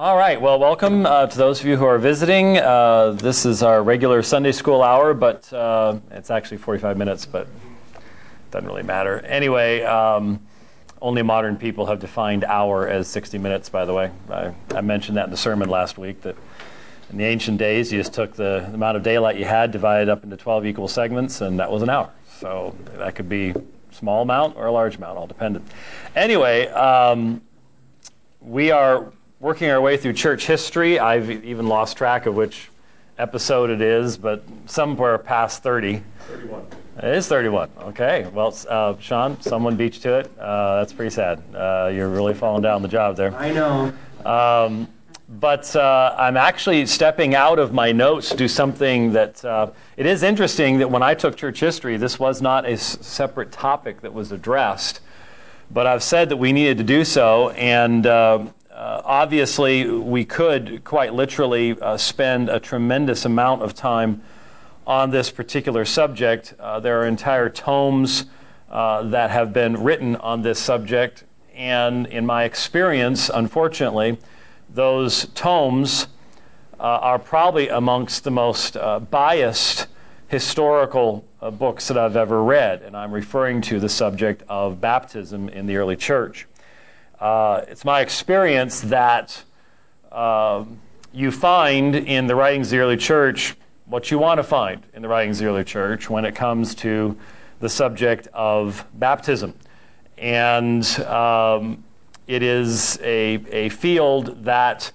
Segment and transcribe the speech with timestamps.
[0.00, 2.56] All right, well, welcome uh, to those of you who are visiting.
[2.56, 7.42] Uh, this is our regular Sunday school hour, but uh, it's actually 45 minutes, but
[7.42, 9.18] it doesn't really matter.
[9.26, 10.40] Anyway, um,
[11.02, 14.10] only modern people have defined hour as 60 minutes, by the way.
[14.30, 16.34] I, I, mentioned that in the sermon last week that
[17.10, 20.24] in the ancient days, you just took the amount of daylight you had, divided up
[20.24, 22.10] into 12 equal segments, and that was an hour.
[22.38, 23.52] So that could be
[23.90, 25.70] small amount or a large amount, all dependent.
[26.16, 27.42] Anyway, um,
[28.40, 30.98] we are working our way through church history.
[30.98, 32.68] I've even lost track of which
[33.18, 36.02] episode it is, but somewhere past 30.
[36.28, 36.66] 31.
[36.98, 37.70] It is 31.
[37.80, 38.28] Okay.
[38.34, 40.30] Well, uh, Sean, someone beat you to it.
[40.38, 41.42] Uh, that's pretty sad.
[41.54, 43.34] Uh, you're really falling down the job there.
[43.34, 43.92] I know.
[44.26, 44.86] Um,
[45.30, 50.04] but uh, I'm actually stepping out of my notes to do something that uh, it
[50.04, 54.02] is interesting that when I took church history, this was not a s- separate topic
[54.02, 55.00] that was addressed.
[55.70, 58.04] But I've said that we needed to do so, and
[58.80, 64.22] uh, obviously, we could quite literally uh, spend a tremendous amount of time
[64.86, 66.54] on this particular subject.
[66.58, 68.24] Uh, there are entire tomes
[68.70, 74.16] uh, that have been written on this subject, and in my experience, unfortunately,
[74.70, 76.06] those tomes
[76.78, 79.88] uh, are probably amongst the most uh, biased
[80.28, 81.22] historical
[81.58, 85.76] books that I've ever read, and I'm referring to the subject of baptism in the
[85.76, 86.46] early church.
[87.20, 89.44] Uh, it's my experience that
[90.10, 90.64] uh,
[91.12, 93.54] you find in the writings of the early church
[93.84, 96.74] what you want to find in the writings of the early church when it comes
[96.74, 97.14] to
[97.58, 99.54] the subject of baptism.
[100.16, 101.84] And um,
[102.26, 104.90] it is a, a field that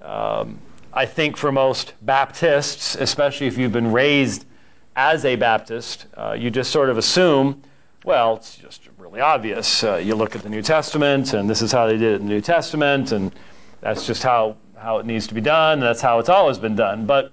[0.00, 0.58] um,
[0.94, 4.46] I think for most Baptists, especially if you've been raised
[4.94, 7.62] as a Baptist, uh, you just sort of assume,
[8.02, 8.85] well, it's just
[9.20, 9.82] obvious.
[9.84, 12.26] Uh, you look at the New Testament, and this is how they did it in
[12.26, 13.32] the New Testament, and
[13.80, 15.74] that's just how, how it needs to be done.
[15.74, 17.06] And that's how it's always been done.
[17.06, 17.32] But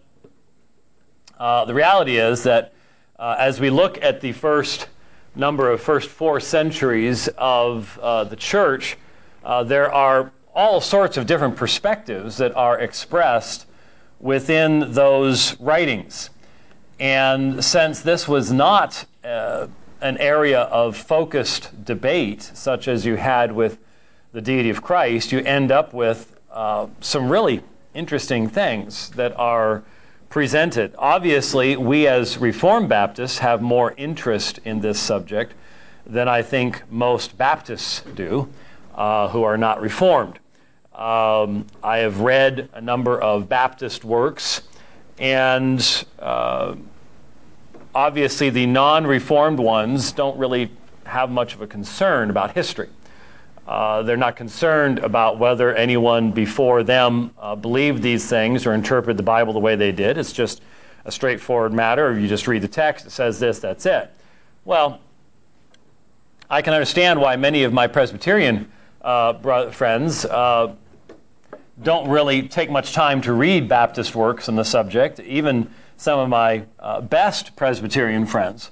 [1.40, 2.74] uh, the reality is that
[3.18, 4.88] uh, as we look at the first
[5.36, 8.98] number of first four centuries of uh, the church,
[9.44, 13.66] uh, there are all sorts of different perspectives that are expressed
[14.20, 16.30] within those writings.
[17.00, 19.68] And since this was not uh,
[20.04, 23.80] an area of focused debate, such as you had with
[24.34, 27.62] the deity of Christ, you end up with uh, some really
[27.94, 29.84] interesting things that are
[30.30, 30.94] presented.
[30.98, 35.54] Obviously, we as Reformed Baptists have more interest in this subject
[36.06, 38.50] than I think most Baptists do
[38.96, 40.40] uh, who are not Reformed.
[40.94, 44.64] Um, I have read a number of Baptist works,
[45.18, 46.76] and uh,
[47.96, 50.72] obviously the non reformed ones don't really
[51.06, 52.90] have much of a concern about history.
[53.68, 59.18] Uh, they're not concerned about whether anyone before them uh, believed these things or interpreted
[59.18, 60.18] the Bible the way they did.
[60.18, 60.62] It's just
[61.06, 62.18] a straightforward matter.
[62.18, 64.12] You just read the text, it says this, that's it.
[64.66, 65.00] Well,
[66.50, 68.70] I can understand why many of my Presbyterian
[69.02, 70.76] uh, friends uh,
[71.82, 75.70] don't really take much time to read Baptist works on the subject, even
[76.04, 78.72] some of my uh, best Presbyterian friends.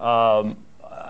[0.00, 0.56] Um,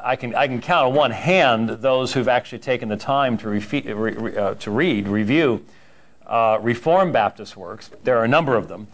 [0.02, 3.46] I can, I can count on one hand those who've actually taken the time to,
[3.46, 5.64] refi- re, uh, to read, review
[6.26, 7.88] uh, Reformed Baptist works.
[8.02, 8.88] There are a number of them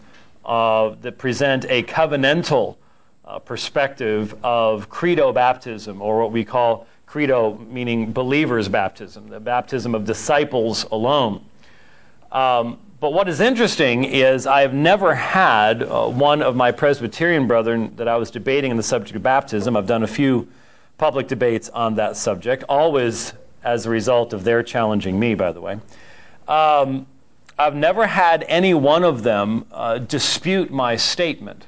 [0.45, 2.75] uh, that present a covenantal
[3.25, 9.95] uh, perspective of credo baptism, or what we call credo, meaning believers' baptism, the baptism
[9.95, 11.43] of disciples alone.
[12.31, 17.45] Um, but what is interesting is I have never had uh, one of my Presbyterian
[17.45, 19.77] brethren that I was debating on the subject of baptism.
[19.77, 20.47] I've done a few
[20.97, 25.61] public debates on that subject, always as a result of their challenging me, by the
[25.61, 25.79] way.
[26.47, 27.05] Um,
[27.59, 31.65] I've never had any one of them uh, dispute my statement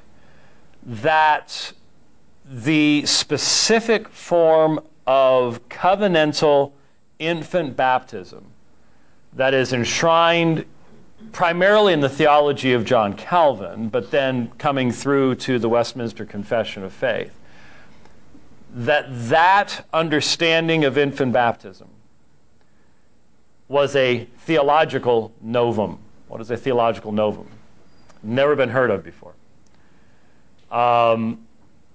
[0.82, 1.72] that
[2.44, 6.72] the specific form of covenantal
[7.18, 8.46] infant baptism
[9.32, 10.64] that is enshrined
[11.32, 16.82] primarily in the theology of John Calvin, but then coming through to the Westminster Confession
[16.82, 17.38] of Faith,
[18.72, 21.88] that that understanding of infant baptism
[23.68, 25.98] was a theological novum.
[26.28, 27.48] What is a theological novum?
[28.22, 29.34] Never been heard of before.
[30.70, 31.46] Um,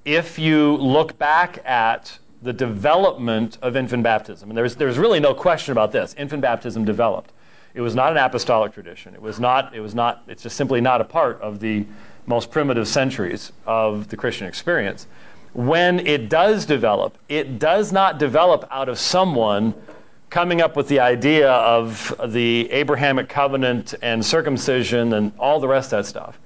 [0.04, 5.33] if you look back at the development of infant baptism, and there's, there's really no
[5.33, 7.31] question about this, infant baptism developed
[7.75, 9.13] it was not an apostolic tradition.
[9.13, 11.86] It was not, it was not, it's just simply not a part of the
[12.25, 15.07] most primitive centuries of the Christian experience.
[15.54, 19.74] When it does develop, it does not develop out of someone
[20.30, 25.92] coming up with the idea of the Abrahamic covenant and circumcision and all the rest
[25.92, 26.39] of that stuff.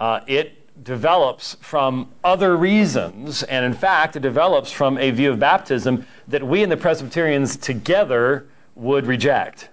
[0.00, 5.38] Uh, it develops from other reasons, and in fact, it develops from a view of
[5.38, 9.68] baptism that we and the Presbyterians together would reject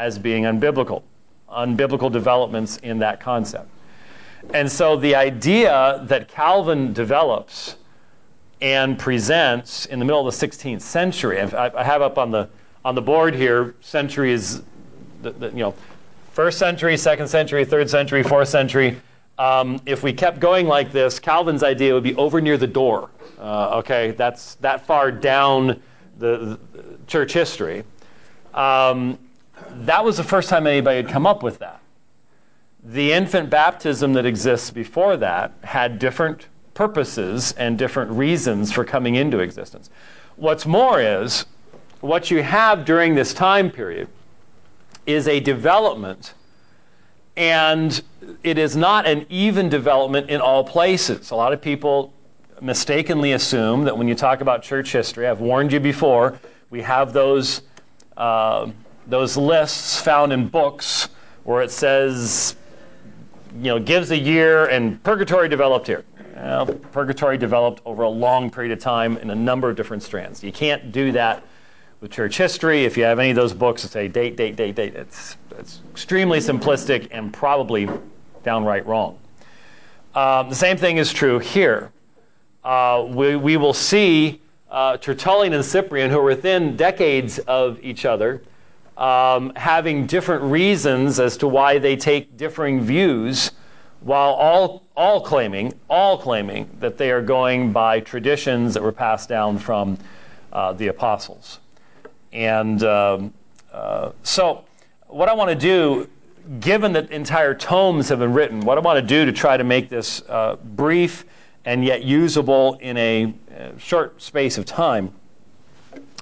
[0.00, 1.02] as being unbiblical,
[1.50, 3.68] unbiblical developments in that concept.
[4.54, 7.76] And so the idea that Calvin develops
[8.62, 12.48] and presents in the middle of the 16th century, I have up on the,
[12.82, 14.62] on the board here centuries,
[15.20, 15.74] the, the, you know,
[16.32, 18.98] first century, second century, third century, fourth century.
[19.38, 23.10] Um, if we kept going like this, Calvin's idea would be over near the door.
[23.38, 25.82] Uh, okay, that's that far down
[26.18, 27.84] the, the church history.
[28.54, 29.18] Um,
[29.70, 31.80] that was the first time anybody had come up with that.
[32.82, 39.14] The infant baptism that exists before that had different purposes and different reasons for coming
[39.14, 39.90] into existence.
[40.36, 41.44] What's more is,
[42.00, 44.08] what you have during this time period
[45.04, 46.32] is a development,
[47.36, 48.02] and
[48.42, 51.30] it is not an even development in all places.
[51.30, 52.14] A lot of people
[52.62, 56.38] mistakenly assume that when you talk about church history, I've warned you before,
[56.70, 57.62] we have those,
[58.16, 58.70] uh,
[59.06, 61.08] those lists found in books
[61.44, 62.56] where it says,
[63.56, 66.04] you know, gives a year and purgatory developed here.
[66.34, 70.42] Well, purgatory developed over a long period of time in a number of different strands.
[70.42, 71.44] You can't do that
[72.00, 72.84] with church history.
[72.84, 75.80] If you have any of those books that say date, date, date, date, it's, it's
[75.90, 77.88] extremely simplistic and probably
[78.42, 79.18] downright wrong.
[80.14, 81.92] Um, the same thing is true here
[82.64, 88.04] uh, we, we will see uh, Tertullian and Cyprian, who are within decades of each
[88.04, 88.42] other,
[89.00, 93.50] um, having different reasons as to why they take differing views,
[94.00, 99.28] while all, all claiming, all claiming that they are going by traditions that were passed
[99.28, 99.96] down from
[100.52, 101.60] uh, the apostles.
[102.32, 103.32] And um,
[103.72, 104.64] uh, so,
[105.08, 106.08] what I want to do,
[106.60, 109.64] given that entire tomes have been written, what I want to do to try to
[109.64, 111.24] make this uh, brief
[111.64, 115.12] and yet usable in a uh, short space of time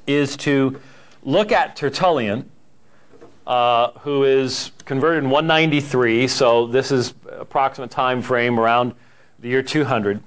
[0.07, 0.81] is to
[1.23, 2.49] look at Tertullian,
[3.49, 8.95] uh, who is converted in 193, so this is approximate time frame around
[9.39, 10.23] the year 200.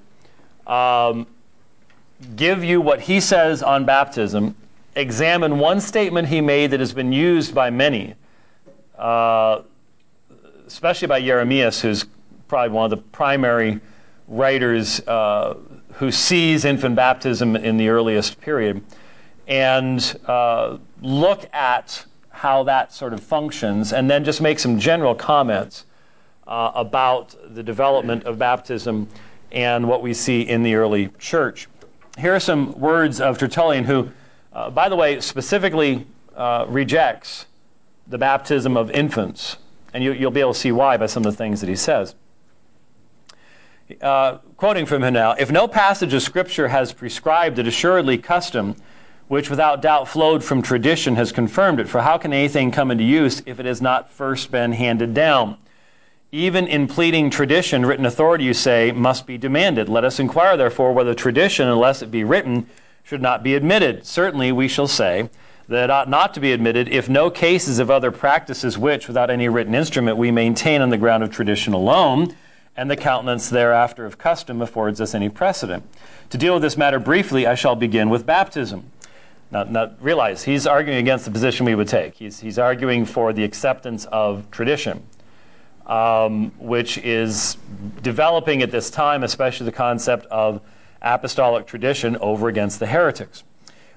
[0.66, 1.28] Um,
[2.34, 4.56] give you what he says on baptism,
[4.96, 8.14] examine one statement he made that has been used by many,
[8.98, 9.62] uh,
[10.66, 12.04] especially by Jeremias, who's
[12.48, 13.80] probably one of the primary
[14.26, 15.56] writers uh,
[15.94, 18.82] who sees infant baptism in the earliest period
[19.46, 22.04] and uh, look at
[22.42, 25.84] how that sort of functions and then just make some general comments
[26.48, 29.08] uh, about the development of baptism
[29.52, 31.68] and what we see in the early church.
[32.18, 34.10] Here are some words of Tertullian, who,
[34.52, 36.04] uh, by the way, specifically
[36.34, 37.46] uh, rejects
[38.08, 39.56] the baptism of infants.
[39.94, 41.76] And you, you'll be able to see why by some of the things that he
[41.76, 42.16] says.
[44.00, 48.74] Uh, quoting from him now, if no passage of Scripture has prescribed it, assuredly custom,
[49.28, 51.88] which without doubt flowed from tradition, has confirmed it.
[51.88, 55.56] For how can anything come into use if it has not first been handed down?
[56.30, 59.88] Even in pleading tradition, written authority, you say, must be demanded.
[59.88, 62.66] Let us inquire, therefore, whether tradition, unless it be written,
[63.02, 64.06] should not be admitted.
[64.06, 65.28] Certainly, we shall say
[65.68, 69.30] that it ought not to be admitted if no cases of other practices which, without
[69.30, 72.34] any written instrument, we maintain on the ground of tradition alone
[72.76, 75.84] and the countenance thereafter of custom affords us any precedent.
[76.30, 78.84] To deal with this matter briefly, I shall begin with baptism.
[79.52, 82.14] Now, now realize he's arguing against the position we would take.
[82.14, 85.06] He's, he's arguing for the acceptance of tradition,
[85.86, 87.58] um, which is
[88.02, 90.62] developing at this time, especially the concept of
[91.02, 93.44] apostolic tradition over against the heretics.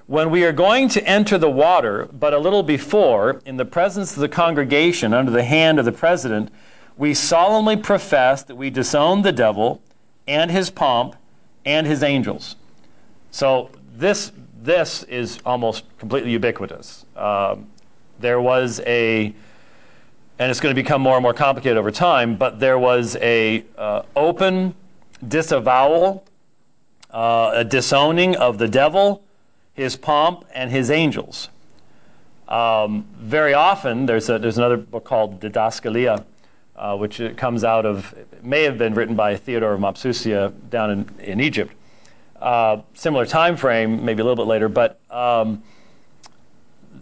[0.06, 4.12] When we are going to enter the water, but a little before, in the presence
[4.12, 6.50] of the congregation, under the hand of the president,
[6.98, 9.82] we solemnly profess that we disown the devil
[10.28, 11.16] and his pomp
[11.64, 12.56] and his angels.
[13.30, 14.32] So this
[14.66, 17.06] this is almost completely ubiquitous.
[17.16, 17.68] Um,
[18.18, 19.34] there was a,
[20.38, 22.36] and it's going to become more and more complicated over time.
[22.36, 24.74] But there was a uh, open
[25.26, 26.26] disavowal,
[27.10, 29.22] uh, a disowning of the devil,
[29.72, 31.48] his pomp, and his angels.
[32.48, 36.24] Um, very often, there's a, there's another book called Didaskalia
[36.76, 41.08] uh, which comes out of, may have been written by Theodore of Mopsuestia down in,
[41.20, 41.72] in Egypt.
[42.40, 45.62] Uh, similar time frame, maybe a little bit later, but um,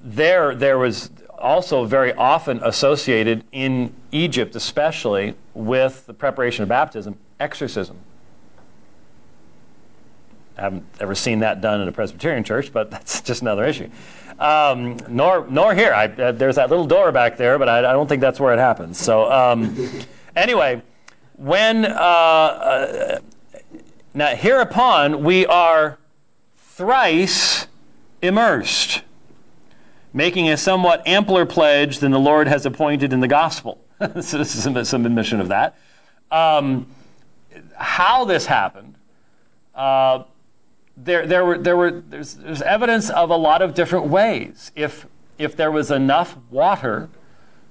[0.05, 7.19] there, there was also very often associated in Egypt, especially with the preparation of baptism,
[7.41, 7.99] exorcism.
[10.57, 13.91] I haven't ever seen that done in a Presbyterian church, but that's just another issue.
[14.38, 15.93] Um, nor, nor here.
[15.93, 18.53] I, uh, there's that little door back there, but I, I, don't think that's where
[18.53, 18.99] it happens.
[18.99, 19.76] So, um,
[20.37, 20.83] anyway,
[21.37, 23.19] when uh, uh,
[24.14, 25.99] now hereupon we are
[26.56, 27.66] thrice
[28.23, 29.02] immersed,
[30.12, 33.78] making a somewhat ampler pledge than the Lord has appointed in the gospel.
[34.00, 35.76] so this is some admission of that.
[36.30, 36.87] Um,
[37.76, 38.94] how this happened,
[39.75, 40.25] uh,
[40.97, 44.71] there, there were, there were, there's, there's evidence of a lot of different ways.
[44.75, 45.06] If,
[45.38, 47.09] if there was enough water,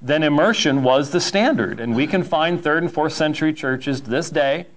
[0.01, 1.79] then immersion was the standard.
[1.79, 4.67] And we can find third and fourth century churches this day,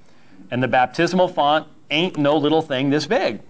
[0.51, 3.41] and the baptismal font ain't no little thing this big.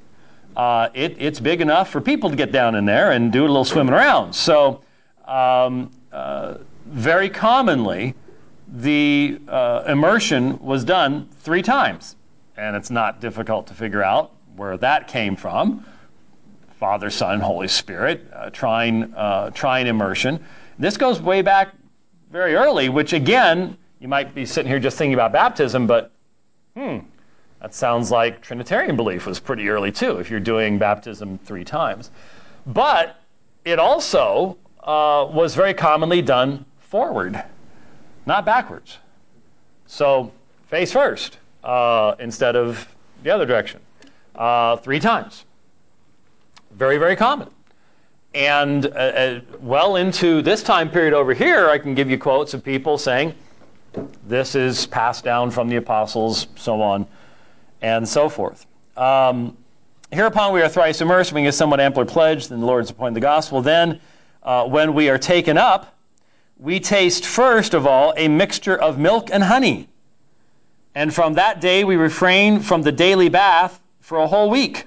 [0.57, 3.49] Uh, it, it's big enough for people to get down in there and do a
[3.49, 4.35] little swimming around.
[4.35, 4.83] So,
[5.27, 8.15] um, uh, very commonly,
[8.69, 12.17] the uh, immersion was done three times.
[12.57, 15.85] And it's not difficult to figure out where that came from.
[16.79, 20.43] Father, Son, Holy Spirit, uh, trine, uh, trine immersion.
[20.79, 21.75] This goes way back
[22.31, 26.13] very early, which again, you might be sitting here just thinking about baptism, but
[26.77, 26.99] hmm,
[27.61, 32.11] that sounds like Trinitarian belief was pretty early too, if you're doing baptism three times.
[32.67, 33.21] But
[33.65, 37.43] it also uh, was very commonly done forward,
[38.27, 38.99] not backwards.
[39.87, 40.33] So
[40.67, 43.81] face first uh, instead of the other direction
[44.35, 45.45] uh, three times.
[46.73, 47.49] Very, very common.
[48.35, 52.53] And uh, uh, well into this time period over here, I can give you quotes
[52.53, 53.35] of people saying,
[54.29, 57.07] this is passed down from the apostles, so on
[57.83, 58.67] and so forth.
[58.97, 59.57] Um,
[60.11, 63.21] hereupon we are thrice immersed, being a somewhat ampler pledge than the Lord's appointed the
[63.21, 63.63] gospel.
[63.63, 64.01] Then,
[64.43, 65.97] uh, when we are taken up,
[66.59, 69.89] we taste first of all a mixture of milk and honey.
[70.95, 74.87] And from that day we refrain from the daily bath for a whole week.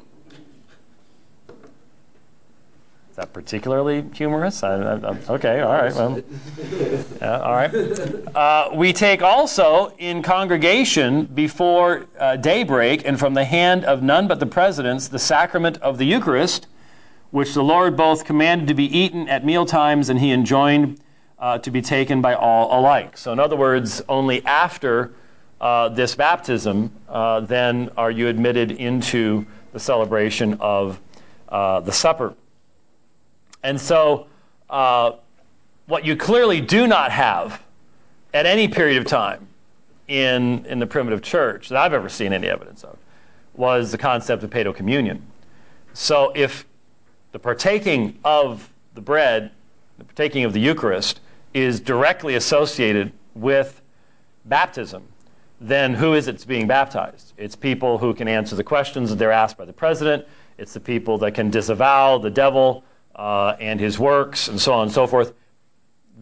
[3.08, 4.63] Is that particularly humorous?
[4.63, 5.93] I, I, okay, all right.
[5.93, 6.23] Well,
[7.21, 7.73] all right.
[8.33, 14.29] Uh, we take also in congregation before uh, daybreak and from the hand of none
[14.29, 16.67] but the presidents the sacrament of the Eucharist,
[17.31, 21.01] which the Lord both commanded to be eaten at meal times and he enjoined
[21.39, 23.17] uh, to be taken by all alike.
[23.17, 25.11] So, in other words, only after
[25.59, 31.01] uh, this baptism, uh, then are you admitted into the celebration of
[31.49, 32.33] the supper.
[33.63, 34.27] And so,
[34.69, 35.13] uh,
[35.87, 37.63] what you clearly do not have
[38.33, 39.47] at any period of time
[40.07, 42.97] in, in the primitive church that I've ever seen any evidence of
[43.55, 45.25] was the concept of paedo communion.
[45.93, 46.65] So, if
[47.31, 49.51] the partaking of the bread,
[49.97, 51.19] the partaking of the Eucharist,
[51.53, 53.81] is directly associated with
[54.45, 55.07] baptism,
[55.59, 57.33] then who is it that's being baptized?
[57.37, 60.25] It's people who can answer the questions that they're asked by the president.
[60.57, 62.83] It's the people that can disavow the devil
[63.19, 65.33] uh, and his works and so on and so forth.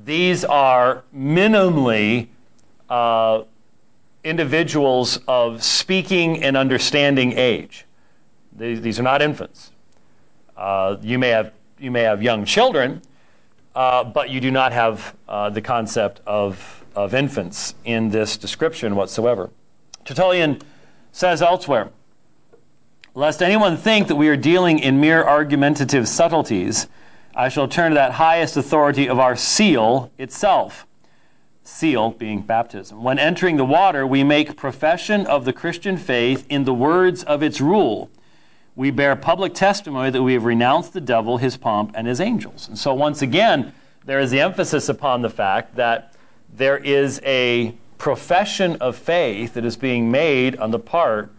[0.04, 2.30] These are minimally
[2.90, 3.44] uh,
[4.24, 7.86] individuals of speaking and understanding age.
[8.52, 9.72] These, these are not infants.
[10.56, 13.04] Uh, you, may have, you may have young children,
[13.76, 18.96] uh, but you do not have uh, the concept of of infants in this description
[18.96, 19.52] whatsoever.
[20.04, 20.60] Tertullian
[21.12, 21.92] says elsewhere,
[23.18, 26.86] Lest anyone think that we are dealing in mere argumentative subtleties,
[27.34, 30.86] I shall turn to that highest authority of our seal itself.
[31.64, 33.02] Seal being baptism.
[33.02, 37.42] When entering the water, we make profession of the Christian faith in the words of
[37.42, 38.12] its rule.
[38.76, 42.68] We bear public testimony that we have renounced the devil, his pomp, and his angels.
[42.68, 43.74] And so, once again,
[44.06, 46.14] there is the emphasis upon the fact that
[46.54, 51.32] there is a profession of faith that is being made on the part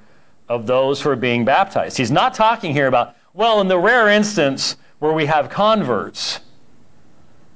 [0.49, 1.97] of those who are being baptized.
[1.97, 6.41] He's not talking here about, well, in the rare instance where we have converts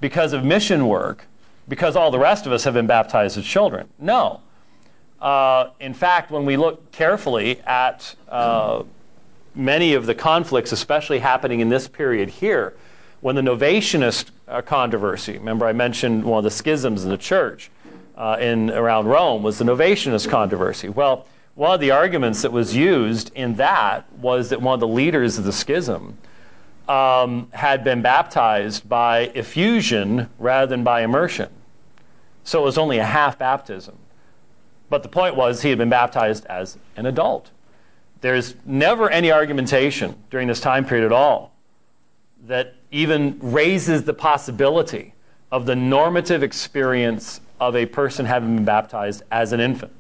[0.01, 1.27] because of mission work,
[1.69, 3.89] because all the rest of us have been baptized as children.
[3.99, 4.41] No.
[5.21, 8.83] Uh, in fact, when we look carefully at uh,
[9.55, 12.75] many of the conflicts, especially happening in this period here,
[13.21, 17.71] when the Novatianist uh, controversy, remember I mentioned one of the schisms in the church
[18.17, 20.89] uh, in around Rome was the Novatianist controversy.
[20.89, 24.89] Well, one of the arguments that was used in that was that one of the
[24.89, 26.17] leaders of the schism
[26.89, 31.51] um, had been baptized by effusion rather than by immersion.
[32.45, 33.99] So it was only a half baptism.
[34.89, 37.51] But the point was he had been baptized as an adult.
[38.21, 41.53] There's never any argumentation during this time period at all
[42.47, 45.15] that even raises the possibility
[45.51, 49.93] of the normative experience of a person having been baptized as an infant.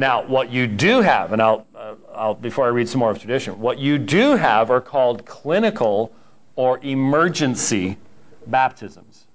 [0.00, 3.18] Now, what you do have, and I'll, uh, I'll, before I read some more of
[3.18, 3.60] tradition.
[3.60, 6.10] What you do have are called clinical
[6.56, 7.98] or emergency
[8.46, 9.26] baptisms.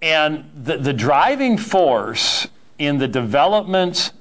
[0.00, 2.48] And the, the driving force
[2.78, 4.12] in the development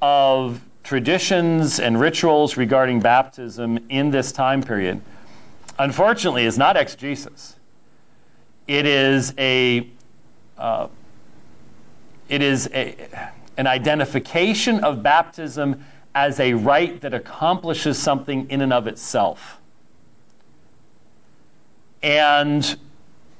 [0.00, 5.00] of traditions and rituals regarding baptism in this time period,
[5.78, 7.54] unfortunately, is not exegesis.
[8.66, 9.86] It is a
[10.58, 10.88] uh,
[12.28, 12.96] it is a,
[13.56, 19.60] an identification of baptism as a rite that accomplishes something in and of itself.
[22.02, 22.76] And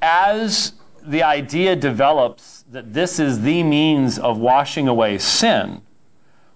[0.01, 5.83] as the idea develops that this is the means of washing away sin,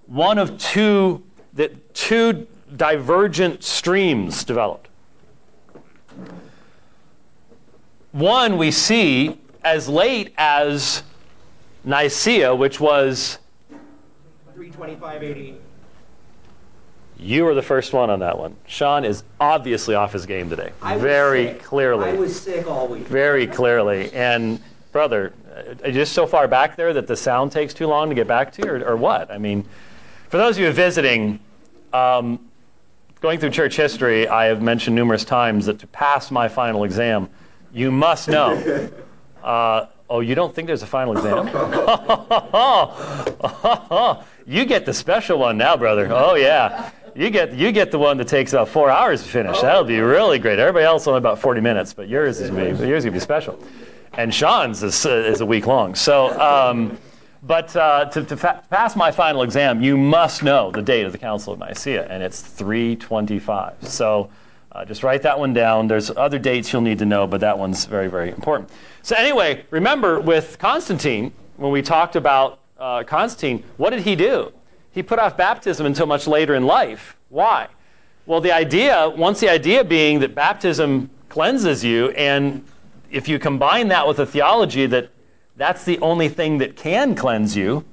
[0.06, 2.46] one of two that two
[2.76, 4.88] divergent streams developed.
[8.12, 11.02] One we see as late as
[11.84, 13.38] Nicaea, which was
[14.56, 15.54] 325 AD.
[17.18, 18.56] You were the first one on that one.
[18.66, 20.72] Sean is obviously off his game today.
[20.80, 21.62] I was very sick.
[21.62, 22.08] clearly.
[22.08, 23.06] I was sick all week.
[23.06, 24.10] Very clearly.
[24.14, 24.58] And,
[24.92, 25.34] brother,
[25.84, 28.50] uh, just so far back there that the sound takes too long to get back
[28.52, 29.30] to, or, or what?
[29.30, 29.66] I mean,
[30.30, 31.38] for those of you visiting,
[31.92, 32.40] um,
[33.20, 37.28] going through church history, I have mentioned numerous times that to pass my final exam,
[37.75, 38.88] you must know.
[39.44, 41.46] Uh, oh, you don't think there's a final exam?
[44.46, 46.08] you get the special one now, brother.
[46.10, 46.90] Oh, yeah.
[47.14, 49.60] You get, you get the one that takes about four hours to finish.
[49.60, 50.58] That'll be really great.
[50.58, 52.66] Everybody else only about 40 minutes, but yours is me.
[52.68, 53.58] Yours is gonna be special.
[54.12, 55.94] And Sean's is, uh, is a week long.
[55.94, 56.98] So, um,
[57.42, 61.12] but uh, to, to fa- pass my final exam, you must know the date of
[61.12, 63.88] the Council of Nicaea, and it's 325.
[63.88, 64.30] So
[64.72, 65.88] uh, just write that one down.
[65.88, 68.70] There's other dates you'll need to know, but that one's very, very important.
[69.02, 74.52] So, anyway, remember with Constantine, when we talked about uh, Constantine, what did he do?
[74.90, 77.16] He put off baptism until much later in life.
[77.28, 77.68] Why?
[78.25, 82.64] Well, the idea, once the idea being that baptism cleanses you, and
[83.11, 85.11] if you combine that with a theology that
[85.56, 87.85] that's the only thing that can cleanse you,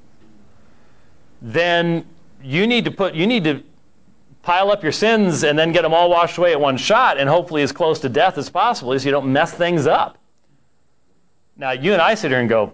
[1.42, 2.05] then
[2.42, 3.64] you need to put, you need to
[4.42, 7.29] pile up your sins and then get them all washed away at one shot and
[7.29, 10.18] hopefully as close to death as possible so you don't mess things up.
[11.55, 12.74] Now, you and I sit here and go,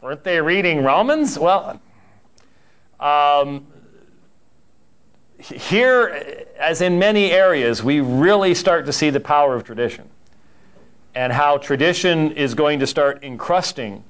[0.00, 1.38] weren't they reading Romans?
[1.38, 1.80] Well,
[3.00, 3.66] um,
[5.38, 10.08] here, as in many areas, we really start to see the power of tradition
[11.14, 14.04] and how tradition is going to start encrusting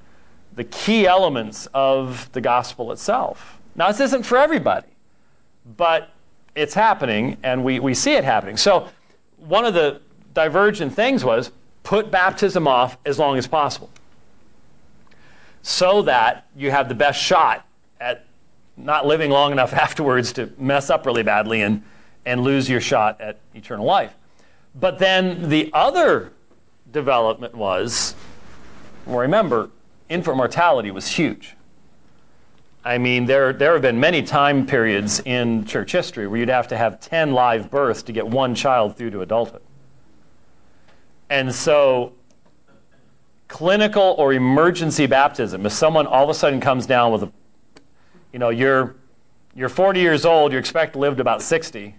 [0.57, 3.61] the key elements of the gospel itself.
[3.77, 4.89] Now, this isn't for everybody,
[5.77, 6.11] but
[6.55, 8.57] it's happening, and we, we see it happening.
[8.57, 8.89] So,
[9.37, 10.01] one of the
[10.35, 13.91] divergent things was put baptism off as long as possible
[15.63, 17.67] so that you have the best shot
[18.01, 18.25] at
[18.77, 21.83] not living long enough afterwards to mess up really badly and,
[22.25, 24.15] and lose your shot at eternal life.
[24.75, 26.33] But then the other
[26.91, 28.15] development was
[29.09, 29.71] well, remember,
[30.11, 31.57] infant mortality was huge.
[32.85, 36.69] I mean, there, there have been many time periods in church history where you'd have
[36.69, 39.63] to have 10 live births to get one child through to adulthood.
[41.31, 42.13] And so,
[43.49, 47.33] clinical or emergency baptism, if someone all of a sudden comes down with a,
[48.33, 48.95] you know, you're,
[49.55, 51.95] you're 40 years old, you expect to live to about 60,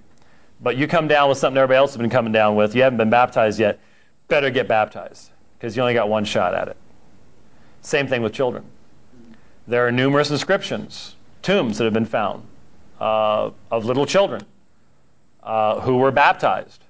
[0.61, 2.97] but you come down with something everybody else has been coming down with, you haven't
[2.97, 3.79] been baptized yet,
[4.27, 6.77] better get baptized because you only got one shot at it.
[7.81, 8.63] Same thing with children.
[9.67, 12.45] There are numerous inscriptions, tombs that have been found
[12.99, 14.43] uh, of little children
[15.43, 16.83] uh, who were baptized.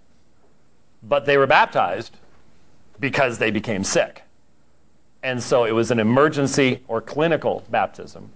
[1.02, 2.18] But they were baptized
[3.00, 4.24] because they became sick.
[5.22, 8.32] And so it was an emergency or clinical baptism.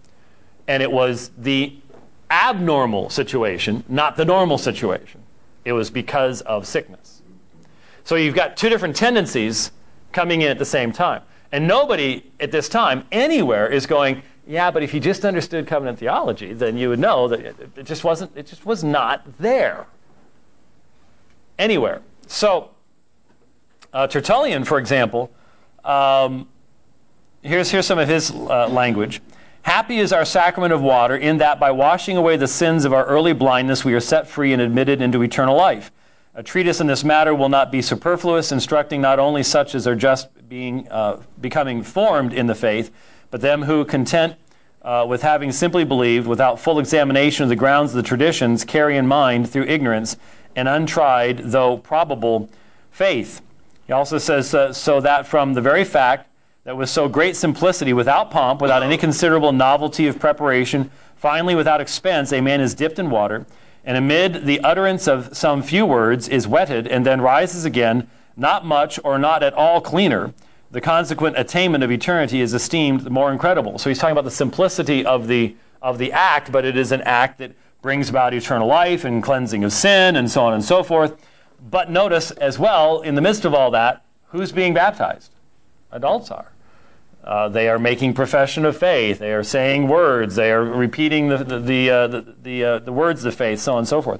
[0.67, 1.75] And it was the
[2.29, 5.21] abnormal situation, not the normal situation.
[5.65, 7.21] It was because of sickness.
[8.03, 9.71] So you've got two different tendencies
[10.11, 11.21] coming in at the same time.
[11.51, 15.99] And nobody at this time anywhere is going, yeah, but if you just understood covenant
[15.99, 19.85] theology, then you would know that it, just wasn't, it just was not there
[21.57, 22.01] anywhere.
[22.27, 22.71] So,
[23.93, 25.31] uh, Tertullian, for example,
[25.85, 26.49] um,
[27.43, 29.21] here's, here's some of his uh, language.
[29.63, 33.05] Happy is our sacrament of water, in that by washing away the sins of our
[33.05, 35.91] early blindness, we are set free and admitted into eternal life.
[36.35, 39.95] A treatise in this matter will not be superfluous, instructing not only such as are
[39.95, 42.91] just being, uh, becoming formed in the faith,
[43.29, 44.35] but them who, content
[44.81, 48.97] uh, with having simply believed, without full examination of the grounds of the traditions, carry
[48.97, 50.17] in mind, through ignorance,
[50.55, 52.49] an untried, though probable,
[52.91, 53.41] faith.
[53.87, 56.29] He also says, uh, so that from the very fact
[56.63, 61.81] that with so great simplicity, without pomp, without any considerable novelty of preparation, finally without
[61.81, 63.45] expense, a man is dipped in water,
[63.83, 68.65] and amid the utterance of some few words is wetted, and then rises again, not
[68.65, 70.33] much or not at all cleaner.
[70.71, 73.77] The consequent attainment of eternity is esteemed more incredible.
[73.77, 77.01] So he's talking about the simplicity of the of the act, but it is an
[77.01, 80.81] act that brings about eternal life and cleansing of sin and so on and so
[80.81, 81.13] forth.
[81.69, 85.33] But notice as well, in the midst of all that, who's being baptized?
[85.91, 86.52] Adults are.
[87.23, 89.19] Uh, they are making profession of faith.
[89.19, 90.35] They are saying words.
[90.35, 93.73] They are repeating the, the, the, uh, the, the, uh, the, words of faith, so
[93.73, 94.19] on and so forth.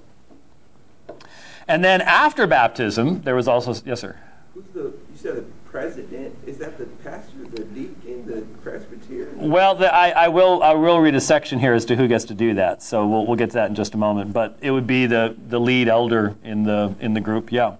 [1.68, 4.18] And then after baptism, there was also, yes, sir?
[4.54, 6.38] Who's the, you said the president?
[6.48, 9.50] Is that the pastor, the deacon, the presbyterian?
[9.50, 12.24] Well, the, I, I, will, I will read a section here as to who gets
[12.26, 12.82] to do that.
[12.82, 14.32] So we'll, we'll get to that in just a moment.
[14.32, 17.76] But it would be the, the lead elder in the, in the group, yeah.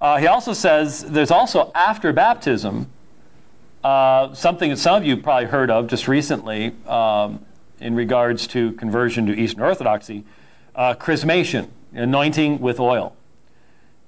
[0.00, 2.90] Uh, he also says there's also after baptism,
[3.84, 7.44] uh, something that some of you probably heard of just recently um,
[7.80, 10.24] in regards to conversion to Eastern Orthodoxy,
[10.74, 13.16] uh, chrismation, anointing with oil.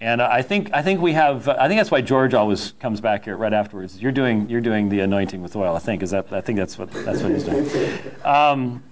[0.00, 3.24] And I think I think we have I think that's why George always comes back
[3.24, 4.00] here right afterwards.
[4.02, 5.74] You're doing you're doing the anointing with oil.
[5.74, 7.70] I think is that I think that's what that's what he's doing.
[8.22, 8.82] Um,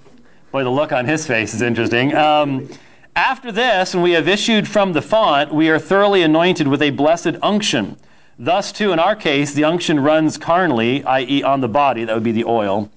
[0.52, 2.14] boy, the look on his face is interesting.
[2.14, 2.68] Um,
[3.14, 6.90] after this, when we have issued from the font, we are thoroughly anointed with a
[6.90, 7.98] blessed unction
[8.38, 12.24] Thus, too, in our case, the unction runs carnally, i.e., on the body, that would
[12.24, 12.90] be the oil,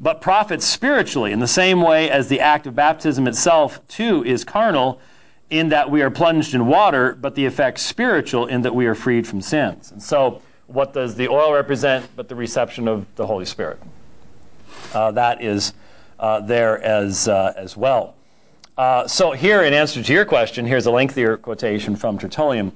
[0.00, 4.44] but profits spiritually in the same way as the act of baptism itself, too, is
[4.44, 5.00] carnal
[5.50, 8.94] in that we are plunged in water, but the effect spiritual in that we are
[8.94, 9.90] freed from sins.
[9.90, 13.80] And so, what does the oil represent but the reception of the Holy Spirit?
[14.94, 15.74] Uh, that is
[16.18, 18.14] uh, there as, uh, as well.
[18.78, 22.72] Uh, so, here, in answer to your question, here's a lengthier quotation from Tertullian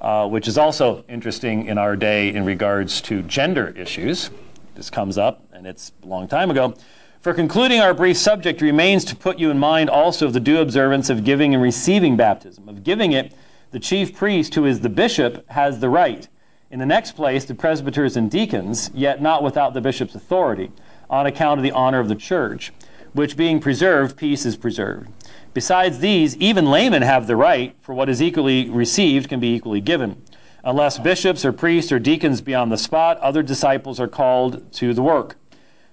[0.00, 4.30] uh, which is also interesting in our day in regards to gender issues.
[4.74, 6.74] This comes up, and it's a long time ago.
[7.20, 10.58] For concluding our brief subject remains to put you in mind also of the due
[10.58, 12.66] observance of giving and receiving baptism.
[12.66, 13.34] Of giving it,
[13.72, 16.26] the chief priest, who is the bishop, has the right.
[16.70, 20.72] In the next place, the presbyters and deacons, yet not without the bishop's authority,
[21.10, 22.72] on account of the honor of the church,
[23.12, 25.10] which being preserved, peace is preserved.
[25.52, 29.80] Besides these, even laymen have the right, for what is equally received can be equally
[29.80, 30.22] given.
[30.62, 34.94] Unless bishops or priests or deacons be on the spot, other disciples are called to
[34.94, 35.36] the work.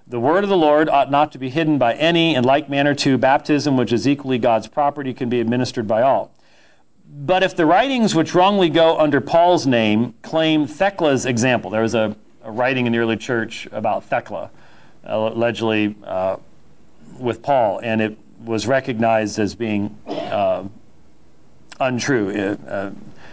[0.06, 2.36] The word of the Lord ought not to be hidden by any.
[2.36, 6.32] In like manner, too, baptism, which is equally God's property, can be administered by all.
[7.10, 11.96] But if the writings which wrongly go under Paul's name claim Thecla's example, there was
[11.96, 14.52] a, a writing in the early church about Thecla,
[15.04, 16.38] allegedly uh,
[17.18, 18.18] with Paul, and it
[18.48, 20.64] was recognized as being uh,
[21.80, 22.92] untrue, uh, uh,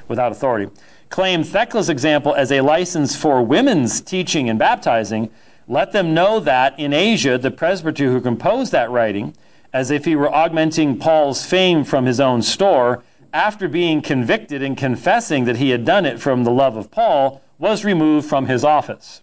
[0.09, 0.71] without authority.
[1.09, 5.31] Claim Thecla's example as a license for women's teaching and baptizing.
[5.69, 9.35] Let them know that in Asia, the presbyter who composed that writing,
[9.73, 14.77] as if he were augmenting Paul's fame from his own store, after being convicted and
[14.77, 18.65] confessing that he had done it from the love of Paul, was removed from his
[18.65, 19.23] office.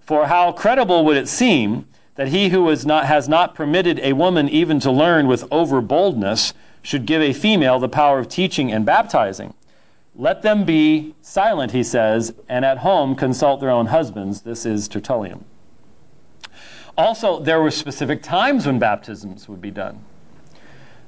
[0.00, 1.86] For how credible would it seem
[2.18, 6.52] that he who not, has not permitted a woman even to learn with over boldness
[6.82, 9.54] should give a female the power of teaching and baptizing.
[10.16, 14.40] Let them be silent, he says, and at home consult their own husbands.
[14.40, 15.44] This is Tertullian.
[16.96, 20.04] Also, there were specific times when baptisms would be done.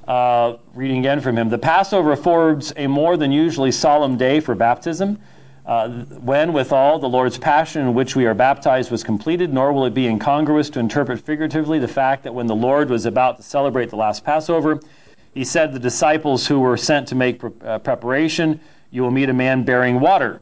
[0.07, 4.55] Uh, reading again from him The Passover affords a more than usually solemn day for
[4.55, 5.19] baptism
[5.71, 9.87] uh, when, withal, the Lord's passion in which we are baptized was completed, nor will
[9.87, 13.45] it be incongruous to interpret figuratively the fact that when the Lord was about to
[13.45, 14.81] celebrate the last Passover,
[15.33, 18.59] he said the disciples who were sent to make pre- uh, preparation,
[18.91, 20.41] You will meet a man bearing water.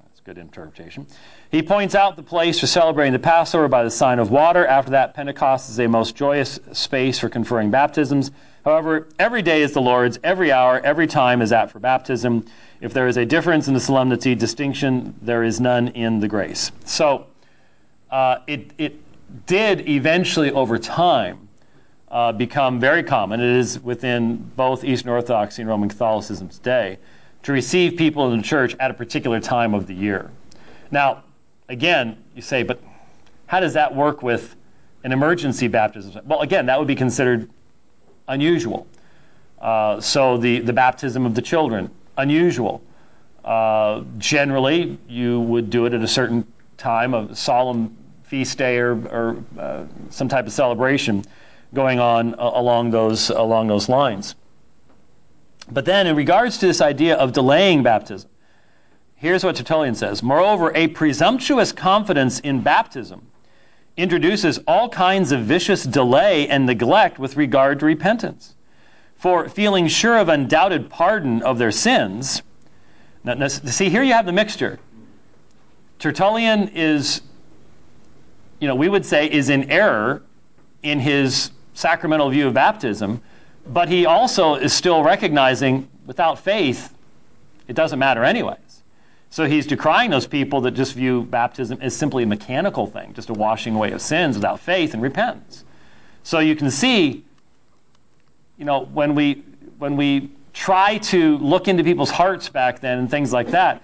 [0.00, 1.08] That's good interpretation.
[1.50, 4.64] He points out the place for celebrating the Passover by the sign of water.
[4.64, 8.30] After that, Pentecost is a most joyous space for conferring baptisms.
[8.66, 12.44] However, every day is the Lord's, every hour, every time is apt for baptism.
[12.80, 16.72] If there is a difference in the solemnity distinction, there is none in the grace.
[16.84, 17.28] So
[18.10, 18.98] uh, it, it
[19.46, 21.48] did eventually, over time,
[22.10, 23.40] uh, become very common.
[23.40, 26.98] It is within both Eastern Orthodoxy and Roman Catholicism today
[27.44, 30.32] to receive people in the church at a particular time of the year.
[30.90, 31.22] Now,
[31.68, 32.82] again, you say, but
[33.46, 34.56] how does that work with
[35.04, 36.20] an emergency baptism?
[36.24, 37.48] Well, again, that would be considered
[38.28, 38.86] unusual.
[39.60, 42.82] Uh, so the, the baptism of the children unusual.
[43.44, 48.92] Uh, generally, you would do it at a certain time, a solemn feast day or,
[49.08, 51.24] or uh, some type of celebration
[51.72, 54.34] going on uh, along, those, along those lines.
[55.70, 58.30] But then, in regards to this idea of delaying baptism,
[59.14, 63.26] here's what Tertullian says Moreover, a presumptuous confidence in baptism
[63.96, 68.54] introduces all kinds of vicious delay and neglect with regard to repentance.
[69.16, 72.42] For feeling sure of undoubted pardon of their sins,
[73.24, 74.78] now, now, see, here you have the mixture.
[75.98, 77.22] Tertullian is,
[78.60, 80.22] you know, we would say is in error
[80.82, 83.20] in his sacramental view of baptism,
[83.66, 86.94] but he also is still recognizing without faith,
[87.66, 88.58] it doesn't matter anyways.
[89.36, 93.28] So he's decrying those people that just view baptism as simply a mechanical thing, just
[93.28, 95.62] a washing away of sins without faith and repentance.
[96.22, 97.22] So you can see,
[98.56, 99.42] you know, when we
[99.76, 103.82] when we try to look into people's hearts back then and things like that,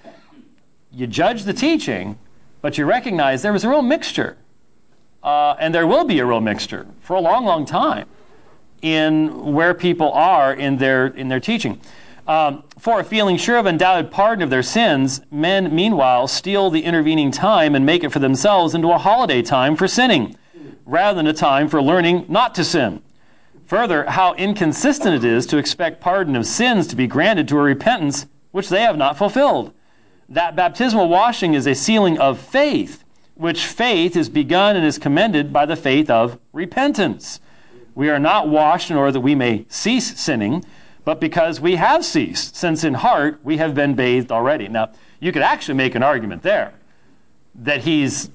[0.91, 2.19] you judge the teaching,
[2.62, 4.38] but you recognize there was a real mixture.
[5.23, 8.09] Uh, and there will be a real mixture for a long, long time
[8.81, 11.79] in where people are in their, in their teaching.
[12.26, 17.32] Um, for feeling sure of undoubted pardon of their sins, men meanwhile steal the intervening
[17.32, 20.37] time and make it for themselves into a holiday time for sinning,
[20.87, 23.02] rather than a time for learning not to sin.
[23.64, 27.62] Further, how inconsistent it is to expect pardon of sins to be granted to a
[27.62, 29.72] repentance which they have not fulfilled.
[30.28, 33.02] That baptismal washing is a sealing of faith,
[33.35, 37.40] which faith is begun and is commended by the faith of repentance.
[37.94, 40.64] We are not washed in order that we may cease sinning,
[41.05, 44.69] but because we have ceased, since in heart we have been bathed already.
[44.69, 46.75] Now, you could actually make an argument there
[47.55, 48.31] that he's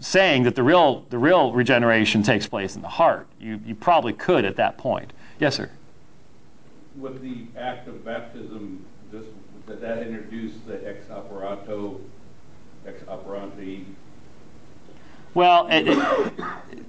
[0.00, 3.26] saying that the real, the real regeneration takes place in the heart.
[3.40, 5.12] You, you probably could at that point.
[5.38, 5.70] Yes, sir.
[6.96, 9.24] With the act of baptism, this,
[9.66, 12.00] did that introduce the ex operato,
[12.86, 13.86] ex operandi?
[15.32, 16.83] Well, it, it,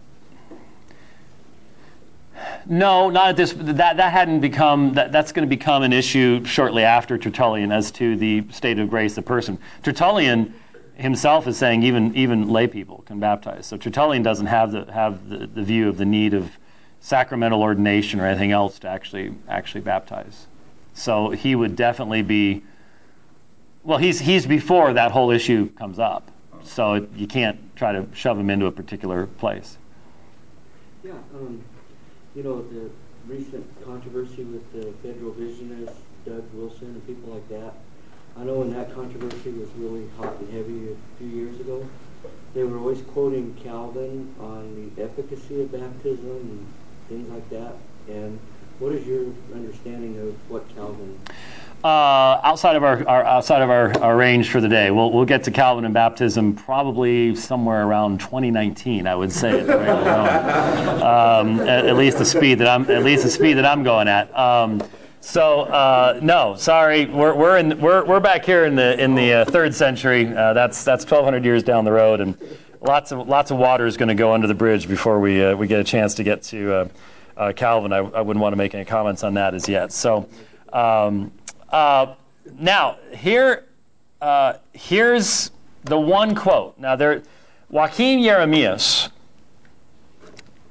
[2.66, 3.54] no, not at this.
[3.54, 4.94] That that hadn't become.
[4.94, 8.90] That, that's going to become an issue shortly after Tertullian as to the state of
[8.90, 9.58] grace of person.
[9.84, 10.54] Tertullian
[10.96, 13.66] himself is saying even even lay people can baptize.
[13.66, 16.52] So Tertullian doesn't have the have the, the view of the need of
[17.00, 20.48] sacramental ordination or anything else to actually actually baptize.
[20.94, 22.64] So he would definitely be.
[23.84, 26.32] Well, he's he's before that whole issue comes up.
[26.64, 29.78] So you can't try to shove him into a particular place.
[31.04, 31.64] Yeah, um,
[32.36, 32.90] you know the
[33.28, 35.96] recent controversy with the federal visionists,
[36.26, 37.74] Doug Wilson, and people like that.
[38.38, 41.88] I know when that controversy was really hot and heavy a few years ago,
[42.54, 46.68] they were always quoting Calvin on the efficacy of baptism and
[47.08, 47.76] things like that.
[48.10, 48.38] And
[48.80, 51.18] what is your understanding of what Calvin?
[51.86, 55.24] Uh, outside of our, our, outside of our, our range for the day, we'll we'll
[55.24, 59.06] get to Calvin and baptism probably somewhere around 2019.
[59.06, 63.30] I would say at, um, at, at, least the speed that I'm at least the
[63.30, 64.36] speed that I'm going at.
[64.36, 64.82] Um,
[65.22, 69.34] so uh, no, sorry, we're, we're, in, we're, we're back here in the in the
[69.34, 70.26] uh, third century.
[70.36, 72.36] Uh, that's that's 1,200 years down the road, and
[72.82, 75.56] lots of lots of water is going to go under the bridge before we uh,
[75.56, 76.90] we get a chance to get to
[77.38, 77.94] uh, Calvin.
[77.94, 79.92] I, I wouldn't want to make any comments on that as yet.
[79.92, 80.28] So.
[80.74, 81.32] Um,
[81.70, 82.16] uh,
[82.60, 83.66] now, here,
[84.22, 85.52] uh, here's
[85.84, 86.78] the one quote.
[86.78, 87.24] Now, there,
[87.70, 89.10] Joachim Jeremias,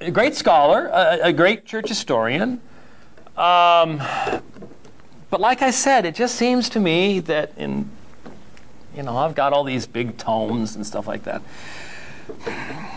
[0.01, 2.61] a great scholar, a, a great church historian.
[3.37, 4.01] Um,
[5.29, 7.89] but like I said, it just seems to me that in,
[8.95, 11.41] you know, I've got all these big tomes and stuff like that.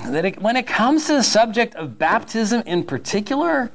[0.07, 3.71] That it, when it comes to the subject of baptism in particular,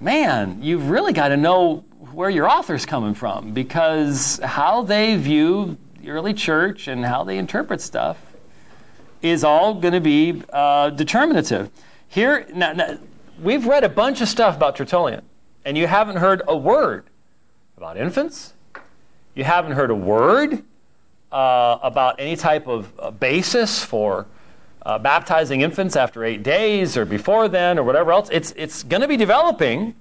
[0.00, 5.76] man, you've really got to know where your author's coming from because how they view
[6.00, 8.18] the early church and how they interpret stuff
[9.22, 11.70] is all going to be uh, determinative.
[12.08, 12.98] Here, now, now,
[13.40, 15.22] we've read a bunch of stuff about Tertullian,
[15.64, 17.04] and you haven't heard a word
[17.76, 18.52] about infants.
[19.34, 20.62] You haven't heard a word
[21.30, 24.26] uh, about any type of uh, basis for
[24.84, 28.28] uh, baptizing infants after eight days or before then or whatever else.
[28.30, 29.94] It's, it's going to be developing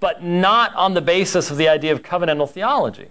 [0.00, 3.08] but not on the basis of the idea of covenantal theology.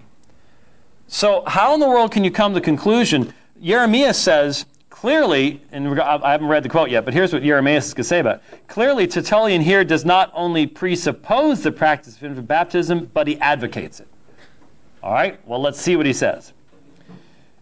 [1.07, 3.33] So, how in the world can you come to the conclusion?
[3.61, 7.93] Jeremias says clearly, and I haven't read the quote yet, but here's what Jeremias is
[7.93, 8.67] going to say about it.
[8.67, 13.99] Clearly, Tertullian here does not only presuppose the practice of infant baptism, but he advocates
[13.99, 14.07] it.
[15.03, 16.53] All right, well, let's see what he says.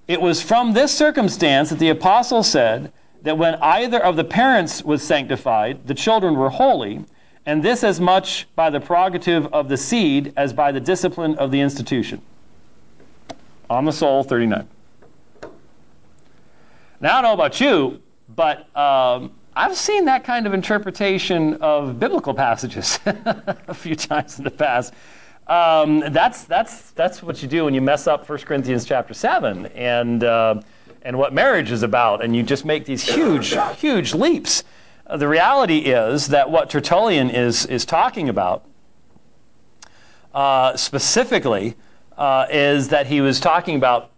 [0.07, 4.83] It was from this circumstance that the apostle said that when either of the parents
[4.83, 7.03] was sanctified, the children were holy,
[7.45, 11.51] and this as much by the prerogative of the seed as by the discipline of
[11.51, 12.21] the institution.
[13.69, 14.67] On the soul, 39.
[17.01, 18.01] Now, I don't know about you,
[18.33, 24.45] but um, I've seen that kind of interpretation of biblical passages a few times in
[24.45, 24.93] the past.
[25.47, 29.65] um, that's, that's, that's what you do when you mess up 1 Corinthians chapter 7
[29.67, 30.61] and, uh,
[31.01, 34.63] and what marriage is about, and you just make these huge, huge leaps.
[35.11, 38.65] The reality is that what Tertullian is, is talking about
[40.33, 41.75] uh, specifically
[42.17, 44.11] uh, is that he was talking about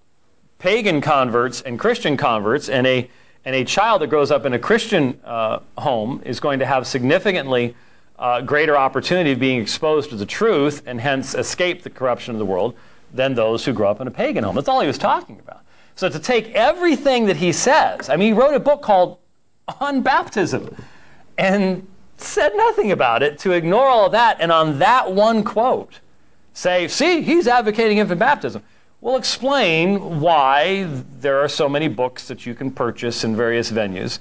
[0.60, 3.10] pagan converts and Christian converts, and a,
[3.43, 6.86] and a child that grows up in a Christian uh, home is going to have
[6.86, 7.76] significantly
[8.17, 12.39] uh, greater opportunity of being exposed to the truth and hence escape the corruption of
[12.39, 12.76] the world
[13.13, 14.56] than those who grow up in a pagan home.
[14.56, 15.62] That's all he was talking about.
[15.95, 19.17] So to take everything that he says, I mean, he wrote a book called
[19.80, 20.75] On Baptism
[21.38, 25.99] and said nothing about it, to ignore all of that, and on that one quote,
[26.54, 28.63] say, see, he's advocating infant baptism.
[29.01, 34.19] We'll explain why there are so many books that you can purchase in various venues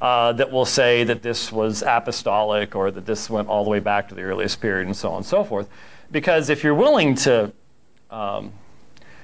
[0.00, 3.78] uh, that will say that this was apostolic or that this went all the way
[3.78, 5.68] back to the earliest period and so on and so forth.
[6.10, 7.52] Because if you're willing to
[8.10, 8.52] um,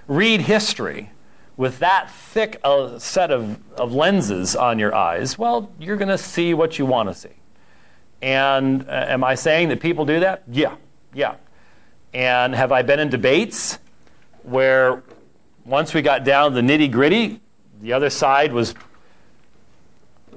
[0.07, 1.11] read history
[1.57, 6.19] with that thick a set of, of lenses on your eyes, well, you're going to
[6.19, 7.35] see what you want to see.
[8.21, 10.45] And uh, am I saying that people do that?
[10.51, 10.77] Yeah,
[11.13, 11.37] yeah.
[12.15, 13.79] And have I been in debates
[14.43, 15.03] where
[15.65, 17.41] once we got down to the nitty gritty,
[17.81, 18.75] the other side was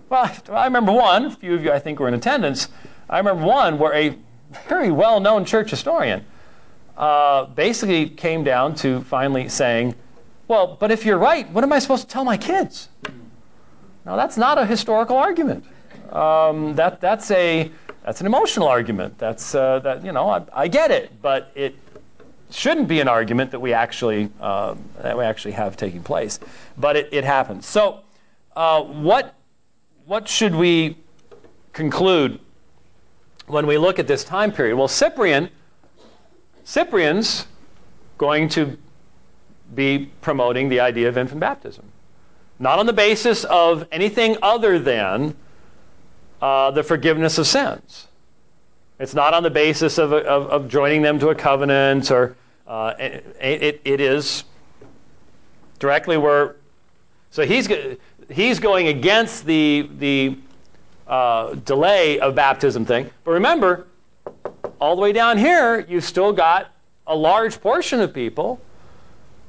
[0.10, 2.70] well, I remember one, a few of you I think were in attendance.
[3.10, 4.16] I remember one where a
[4.68, 6.26] very well known church historian
[6.96, 9.96] uh, basically came down to finally saying,
[10.48, 12.90] Well, but if you're right, what am I supposed to tell my kids?
[14.06, 15.66] Now, that's not a historical argument.
[16.12, 17.72] Um, that, that's, a,
[18.04, 19.18] that's an emotional argument.
[19.18, 21.76] That's, uh, that, you know, I, I, get it, but it
[22.52, 26.40] shouldn't be an argument that we actually, uh, that we actually have taking place.
[26.78, 27.66] But it, it happens.
[27.66, 28.02] So,
[28.56, 29.36] uh, what
[30.06, 30.98] what should we
[31.74, 32.40] conclude
[33.48, 34.76] when we look at this time period?
[34.76, 35.50] Well, Cyprian,
[36.64, 37.48] Cyprian's
[38.18, 38.78] going to
[39.74, 41.86] be promoting the idea of infant baptism.
[42.60, 45.36] Not on the basis of anything other than
[46.42, 48.08] uh, the forgiveness of sins.
[49.00, 52.94] It's not on the basis of, of, of joining them to a covenant, or uh,
[52.98, 54.46] it, it, it is
[55.80, 56.56] directly where.
[57.32, 57.68] So he's
[58.32, 60.38] he's going against the, the
[61.08, 63.10] uh, delay of baptism thing.
[63.24, 63.88] But remember,
[64.80, 66.72] all the way down here, you've still got
[67.08, 68.60] a large portion of people,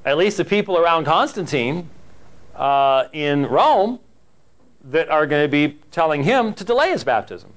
[0.06, 1.90] at least the people around Constantine
[2.54, 3.98] uh, in Rome,
[4.84, 7.52] that are going to be telling him to delay his baptism.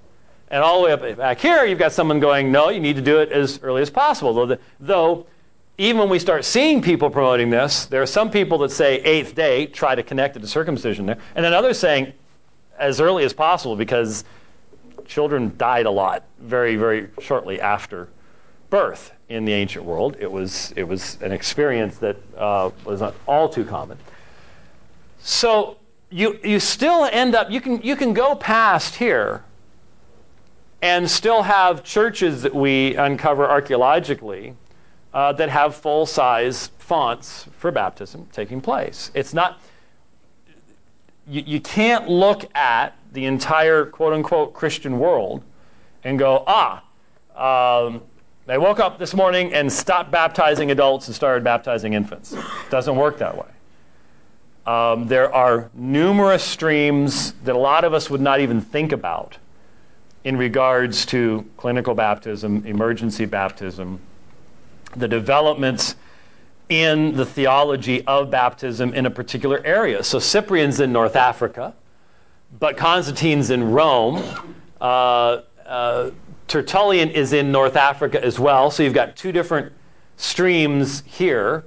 [0.50, 3.04] And all the way up back here, you've got someone going, no, you need to
[3.04, 4.34] do it as early as possible.
[4.34, 5.28] Though, the, though
[5.78, 9.36] even when we start seeing people promoting this, there are some people that say eighth
[9.36, 12.14] day, try to connect it to circumcision there, and then others saying
[12.80, 14.24] as early as possible because
[15.06, 18.10] children died a lot very, very shortly after
[18.70, 20.18] birth in the ancient world.
[20.20, 23.98] It was, it was an experience that uh, was not all too common.
[25.20, 25.78] So
[26.10, 29.44] you, you still end up, you can, you can go past here
[30.82, 34.56] and still have churches that we uncover archaeologically
[35.14, 39.12] uh, that have full size fonts for baptism taking place.
[39.14, 39.62] It's not,
[41.28, 45.44] you, you can't look at the entire quote unquote Christian world
[46.04, 46.84] and go, ah,
[47.36, 48.02] um,
[48.50, 52.34] they woke up this morning and stopped baptizing adults and started baptizing infants.
[52.34, 53.46] It doesn't work that way.
[54.66, 59.38] Um, there are numerous streams that a lot of us would not even think about
[60.24, 64.00] in regards to clinical baptism, emergency baptism,
[64.96, 65.96] the developments
[66.70, 70.02] in the theology of baptism in a particular area.
[70.04, 71.76] So Cyprian's in North Africa,
[72.58, 74.24] but Constantine's in Rome.
[74.82, 76.10] Uh, uh,
[76.50, 78.72] Tertullian is in North Africa as well.
[78.72, 79.72] So you've got two different
[80.18, 81.64] streams here.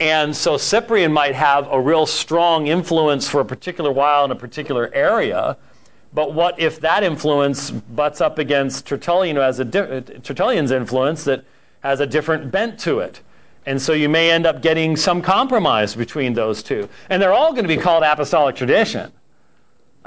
[0.00, 4.36] And so Cyprian might have a real strong influence for a particular while in a
[4.36, 5.56] particular area.
[6.12, 11.24] But what if that influence butts up against Tertullian, who has a di- Tertullian's influence
[11.24, 11.44] that
[11.80, 13.20] has a different bent to it.
[13.66, 16.88] And so you may end up getting some compromise between those two.
[17.10, 19.12] And they're all going to be called apostolic tradition.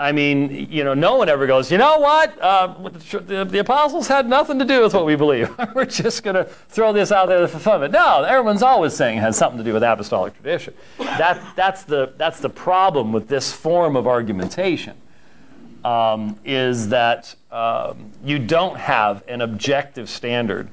[0.01, 2.41] I mean, you know, no one ever goes, you know what?
[2.41, 5.53] Uh, the, the, apostles had nothing to do with what we believe.
[5.75, 7.91] We're just going to throw this out there for fun it.
[7.91, 10.73] No, everyone's always saying it has something to do with apostolic tradition.
[10.97, 14.97] That, that's, the, that's the problem with this form of argumentation,
[15.85, 20.67] um, is that um, you don't have an objective standard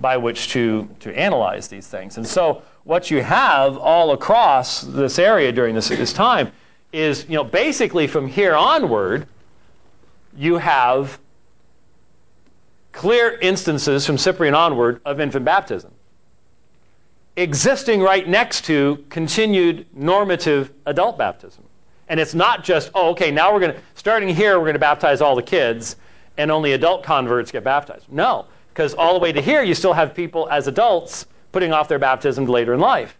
[0.00, 2.16] by which to, to analyze these things.
[2.16, 6.50] And so what you have all across this area during this, this time
[6.92, 9.26] is, you know, basically from here onward,
[10.36, 11.18] you have
[12.92, 15.92] clear instances from Cyprian onward of infant baptism.
[17.36, 21.64] existing right next to continued normative adult baptism.
[22.08, 24.80] And it's not just, oh, okay, now we're going to, starting here, we're going to
[24.80, 25.96] baptize all the kids,
[26.36, 28.10] and only adult converts get baptized.
[28.10, 31.88] No, because all the way to here, you still have people as adults putting off
[31.88, 33.16] their baptism later in life.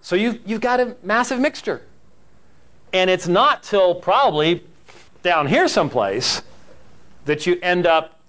[0.00, 1.82] So you've, you've got a massive mixture.
[2.92, 4.64] And it's not till probably
[5.22, 6.42] down here someplace
[7.26, 8.20] that you end up,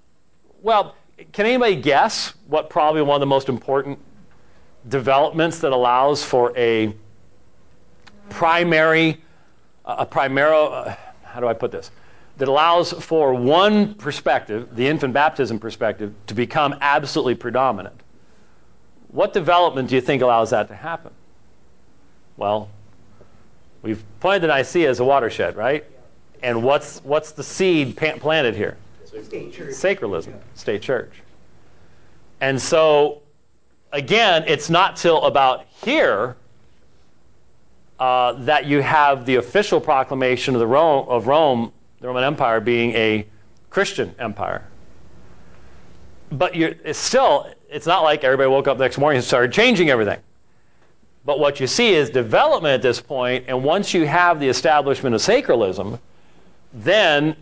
[0.62, 0.96] well,
[1.32, 4.00] can anybody guess what probably one of the most important
[4.88, 6.94] developments that allows for a
[8.30, 9.22] primary,
[9.86, 11.92] a primero, uh, how do I put this?
[12.38, 18.00] That allows for one perspective, the infant baptism perspective, to become absolutely predominant.
[19.10, 21.12] What development do you think allows that to happen?
[22.38, 22.70] Well,
[23.82, 25.86] we've planted Nicaea as a watershed, right?
[26.42, 28.78] And what's, what's the seed planted here?
[29.06, 29.74] State church.
[29.74, 31.12] Sacralism, state church.
[32.42, 33.22] And so,
[33.92, 36.38] again, it's not till about here
[38.00, 42.62] uh, that you have the official proclamation of, the Rome, of Rome, the Roman Empire,
[42.62, 43.28] being a
[43.70, 44.64] Christian empire.
[46.32, 49.90] But it's still, it's not like everybody woke up the next morning and started changing
[49.90, 50.20] everything.
[51.26, 55.14] But what you see is development at this point, and once you have the establishment
[55.14, 56.00] of sacralism,
[56.74, 57.36] then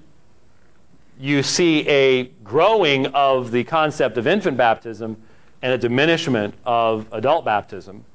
[1.19, 5.17] you see a growing of the concept of infant baptism
[5.61, 8.05] and a diminishment of adult baptism,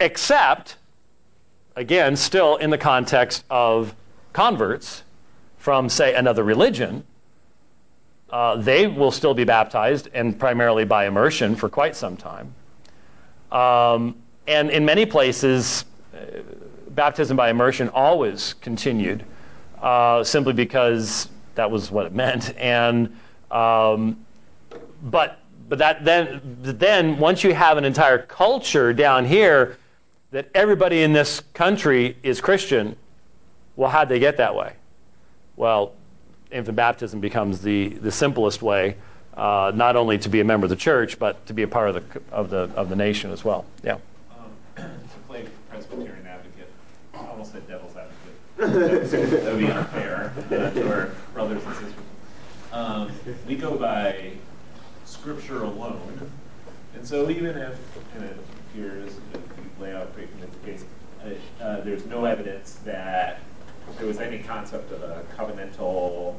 [0.00, 0.76] except,
[1.76, 3.94] again, still in the context of
[4.32, 5.02] converts
[5.58, 7.04] from, say, another religion.
[8.30, 12.54] Uh, they will still be baptized and primarily by immersion for quite some time.
[13.50, 14.16] Um,
[14.46, 15.84] and in many places,
[16.14, 16.40] uh,
[16.90, 19.24] baptism by immersion always continued
[19.80, 22.54] uh, simply because that was what it meant.
[22.56, 23.16] And
[23.50, 24.24] um,
[25.02, 29.78] but but that then then once you have an entire culture down here
[30.30, 32.96] that everybody in this country is Christian,
[33.76, 34.74] well, how'd they get that way?
[35.56, 35.92] Well,
[36.50, 38.96] infant baptism becomes the, the simplest way,
[39.36, 41.90] uh, not only to be a member of the church, but to be a part
[41.90, 43.64] of the, of the, of the nation as well.
[43.82, 43.98] Yeah.
[44.76, 44.90] To
[45.28, 46.68] play Presbyterian advocate,
[47.14, 48.34] I almost said devil's advocate.
[48.56, 51.94] That would be unfair uh, to our brothers and sisters.
[52.72, 53.12] Um,
[53.46, 54.32] we go by
[55.04, 56.30] scripture alone.
[56.94, 57.78] And so even if,
[58.16, 58.36] and it
[58.70, 60.84] appears, if you lay out great the case,
[61.24, 63.40] uh, uh, there's no evidence that
[63.98, 66.36] there was any concept of a covenantal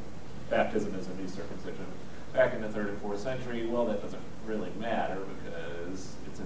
[0.49, 1.86] baptism as a new circumcision
[2.33, 3.65] back in the third and fourth century.
[3.65, 6.45] Well, that doesn't really matter because it's in,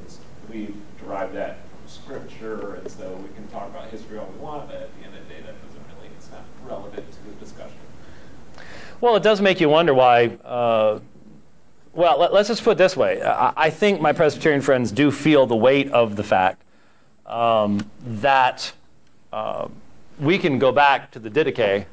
[0.51, 1.59] we've derived that
[1.89, 5.15] scripture, and so we can talk about history all we want, but at the end
[5.15, 7.77] of the day, that doesn't really, it's not relevant to the discussion.
[9.01, 10.27] Well, it does make you wonder why.
[10.43, 10.99] Uh,
[11.93, 13.21] well, let, us just put it this way.
[13.21, 16.61] I, I, think my Presbyterian friends do feel the weight of the fact
[17.25, 18.71] um, that
[19.33, 19.67] uh,
[20.19, 21.85] we can go back to the Didache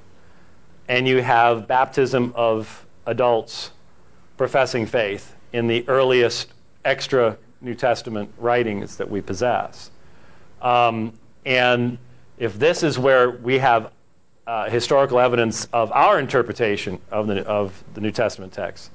[0.89, 3.71] and you have baptism of adults
[4.37, 6.53] professing faith in the earliest
[6.85, 9.91] extra New Testament writings that we possess.
[10.63, 11.13] Um,
[11.45, 11.99] and
[12.39, 13.93] if this is where we have
[14.47, 18.91] uh, historical evidence of our interpretation of the, of the New Testament text.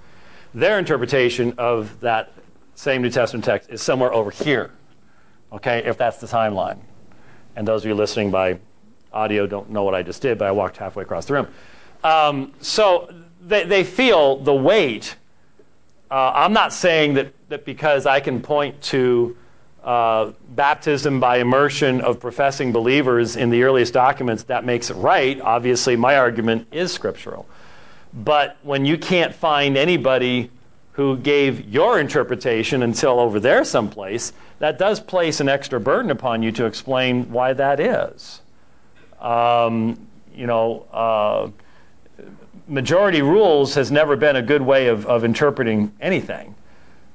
[0.53, 2.31] Their interpretation of that
[2.75, 4.71] same New Testament text is somewhere over here,
[5.51, 6.79] okay, if that's the timeline.
[7.55, 8.59] And those of you listening by
[9.11, 11.47] audio don't know what I just did, but I walked halfway across the room.
[12.03, 15.15] Um, so they, they feel the weight.
[16.09, 19.35] Uh, I'm not saying that, that because I can point to
[19.83, 25.39] uh, baptism by immersion of professing believers in the earliest documents, that makes it right.
[25.41, 27.45] Obviously, my argument is scriptural.
[28.13, 30.49] But when you can't find anybody
[30.93, 36.43] who gave your interpretation until over there someplace, that does place an extra burden upon
[36.43, 38.41] you to explain why that is.
[39.19, 41.49] Um, you know, uh,
[42.67, 46.55] majority rules has never been a good way of, of interpreting anything.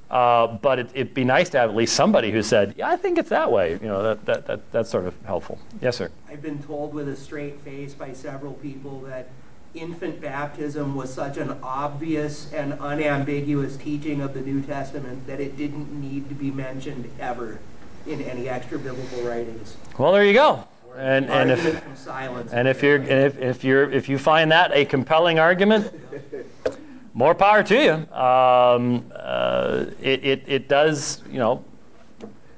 [0.09, 2.95] Uh, but it, would be nice to have at least somebody who said, "Yeah, I
[2.95, 5.59] think it's that way." You know, that, that, that that's sort of helpful.
[5.81, 6.09] Yes, sir.
[6.29, 9.27] I've been told with a straight face by several people that
[9.73, 15.57] infant baptism was such an obvious and unambiguous teaching of the New Testament that it
[15.57, 17.59] didn't need to be mentioned ever
[18.05, 19.75] in any extra biblical writings.
[19.97, 20.63] Well, there you go.
[20.95, 24.83] And, and if and if you're and if, if you're if you find that a
[24.83, 25.93] compelling argument,
[27.17, 27.93] more power to you.
[28.15, 31.65] Um, uh, it, it, it does, you know,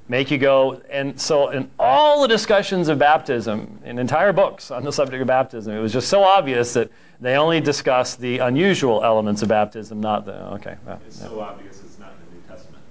[0.06, 0.82] make you go.
[0.90, 5.28] And so, in all the discussions of baptism, in entire books on the subject of
[5.28, 6.90] baptism, it was just so obvious that
[7.20, 10.76] they only discuss the unusual elements of baptism, not the, okay.
[10.86, 11.28] Well, it's yeah.
[11.28, 12.82] so obvious it's not in the New Testament.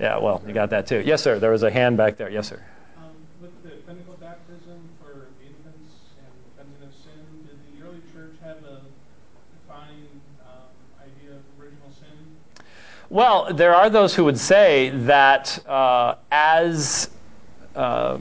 [0.00, 1.02] Yeah, well, you got that too.
[1.04, 1.38] Yes, sir.
[1.38, 2.30] There was a hand back there.
[2.30, 2.60] Yes, sir.
[2.96, 8.36] Um, with the clinical baptism for infants and cleansing of sin, did the early church
[8.42, 8.80] have a
[9.58, 10.70] defined um,
[11.02, 12.64] idea of original sin?
[13.10, 17.08] Well, there are those who would say that uh, as
[17.74, 18.18] uh,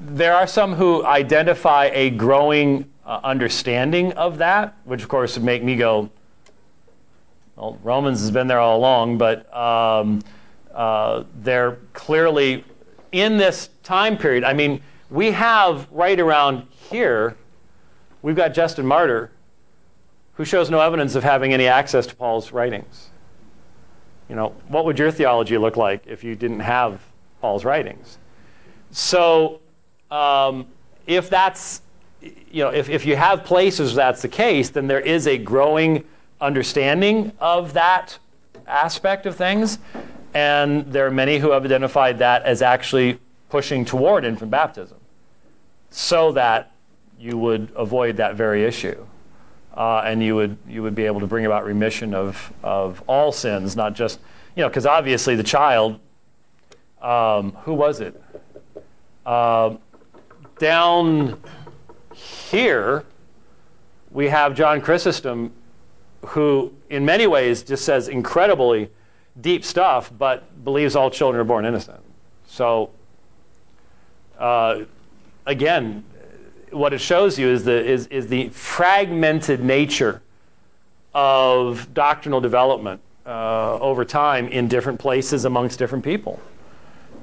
[0.00, 5.44] there are some who identify a growing uh, understanding of that, which of course would
[5.44, 6.10] make me go,
[7.54, 10.22] well, Romans has been there all along, but um,
[10.74, 12.64] uh, they're clearly
[13.12, 14.42] in this time period.
[14.42, 17.36] I mean, we have right around here,
[18.22, 19.30] we've got Justin Martyr,
[20.34, 23.10] who shows no evidence of having any access to Paul's writings.
[24.28, 27.00] You know, what would your theology look like if you didn't have
[27.40, 28.18] Paul's writings?
[28.90, 29.60] So,
[30.10, 30.66] um,
[31.06, 31.82] if that's,
[32.20, 36.04] you know, if, if you have places that's the case, then there is a growing
[36.40, 38.18] understanding of that
[38.66, 39.78] aspect of things.
[40.34, 43.18] And there are many who have identified that as actually
[43.50, 44.98] pushing toward infant baptism
[45.90, 46.72] so that
[47.18, 49.06] you would avoid that very issue.
[49.74, 53.32] Uh, and you would, you would be able to bring about remission of, of all
[53.32, 54.20] sins, not just,
[54.54, 55.98] you know, because obviously the child,
[57.00, 58.22] um, who was it?
[59.24, 59.76] Uh,
[60.58, 61.40] down
[62.14, 63.04] here,
[64.10, 65.52] we have John Chrysostom,
[66.26, 68.90] who in many ways just says incredibly
[69.40, 72.00] deep stuff, but believes all children are born innocent.
[72.46, 72.90] So,
[74.38, 74.82] uh,
[75.46, 76.04] again,
[76.72, 80.22] what it shows you is the, is, is the fragmented nature
[81.14, 86.40] of doctrinal development uh, over time in different places amongst different people.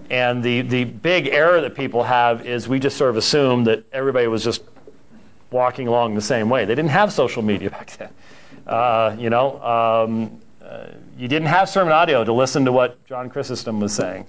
[0.09, 3.83] And the, the big error that people have is we just sort of assume that
[3.91, 4.63] everybody was just
[5.51, 6.65] walking along the same way.
[6.65, 8.09] They didn't have social media back then.
[8.65, 10.87] Uh, you know, um, uh,
[11.17, 14.25] you didn't have SermonAudio to listen to what John Chrysostom was saying,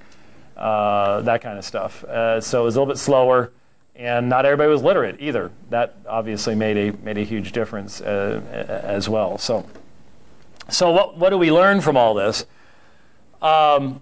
[0.56, 2.04] uh, that kind of stuff.
[2.04, 3.52] Uh, so it was a little bit slower,
[4.00, 5.52] and not everybody was literate either.
[5.68, 8.40] That obviously made a made a huge difference uh,
[8.82, 9.36] as well.
[9.36, 9.66] So,
[10.70, 12.46] so what what do we learn from all this?
[13.42, 14.00] Um,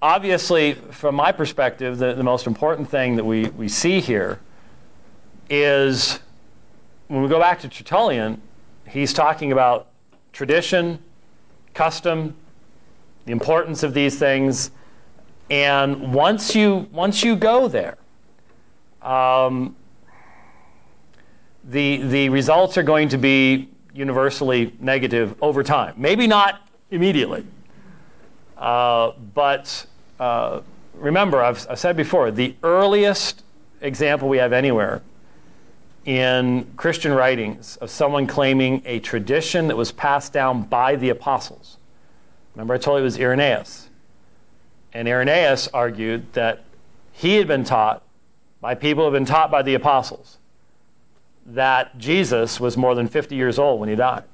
[0.00, 4.40] obviously, from my perspective, the, the most important thing that we, we see here
[5.48, 6.20] is
[7.08, 8.40] when we go back to Tertullian,
[8.88, 9.88] he's talking about
[10.32, 11.00] tradition,
[11.74, 12.36] custom,
[13.24, 14.70] the importance of these things.
[15.50, 17.98] And once you, once you go there,
[19.02, 19.74] um,
[21.64, 25.94] the, the results are going to be universally negative over time.
[25.96, 27.44] Maybe not immediately.
[28.56, 29.86] Uh, but
[30.20, 30.60] uh,
[30.94, 33.42] remember, I've, I've said before, the earliest
[33.80, 35.02] example we have anywhere
[36.04, 41.76] in Christian writings of someone claiming a tradition that was passed down by the apostles.
[42.54, 43.89] Remember, I told you it was Irenaeus.
[44.92, 46.64] And Irenaeus argued that
[47.12, 48.02] he had been taught
[48.60, 50.38] by people who had been taught by the apostles
[51.46, 54.24] that Jesus was more than 50 years old when he died.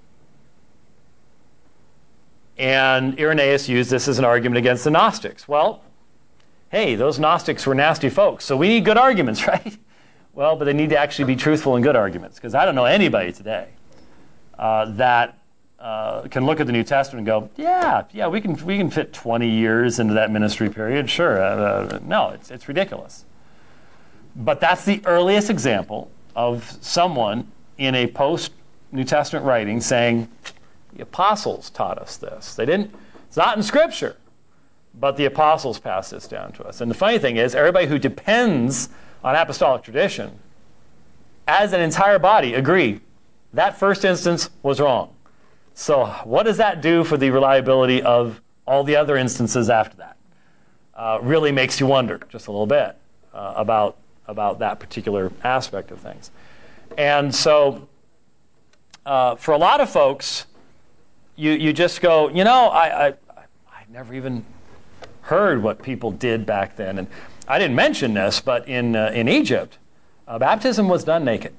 [2.59, 5.47] And Irenaeus used this as an argument against the Gnostics.
[5.47, 5.83] Well,
[6.71, 9.77] hey, those Gnostics were nasty folks, so we need good arguments, right?
[10.33, 12.85] Well, but they need to actually be truthful and good arguments, because I don't know
[12.85, 13.69] anybody today
[14.59, 15.39] uh, that
[15.79, 18.91] uh, can look at the New Testament and go, yeah, yeah, we can, we can
[18.91, 21.43] fit 20 years into that ministry period, sure.
[21.43, 23.25] Uh, uh no, it's, it's ridiculous.
[24.35, 28.53] But that's the earliest example of someone in a post
[28.93, 30.29] New Testament writing saying,
[30.95, 32.55] the apostles taught us this.
[32.55, 32.95] They didn't,
[33.27, 34.17] it's not in Scripture,
[34.99, 36.81] but the apostles passed this down to us.
[36.81, 38.89] And the funny thing is, everybody who depends
[39.23, 40.39] on apostolic tradition,
[41.47, 43.01] as an entire body, agree
[43.53, 45.16] that first instance was wrong.
[45.79, 50.17] So, what does that do for the reliability of all the other instances after that?
[50.95, 52.97] Uh, really makes you wonder just a little bit
[53.35, 56.31] uh, about, about that particular aspect of things.
[56.97, 57.89] And so,
[59.05, 60.47] uh, for a lot of folks,
[61.37, 63.15] you, you just go, you know, I, I,
[63.71, 64.47] I never even
[65.21, 66.99] heard what people did back then.
[66.99, 67.07] And
[67.47, 69.77] I didn't mention this, but in, uh, in Egypt,
[70.27, 71.53] uh, baptism was done naked.